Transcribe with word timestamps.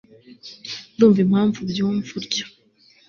Ndumva 0.93 1.19
impamvu 1.25 1.57
ubyumva 1.61 2.09
utyo 2.19 2.45